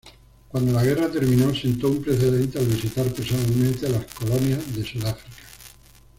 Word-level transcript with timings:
Cuando 0.47 0.71
la 0.73 0.83
guerra 0.83 1.11
terminó, 1.11 1.53
sentó 1.53 1.89
un 1.89 2.01
precedente 2.01 2.57
al 2.57 2.65
visitar 2.65 3.05
personalmente 3.13 3.87
las 3.87 4.03
colonias 4.11 4.75
de 4.75 4.83
Sudáfrica. 4.83 5.29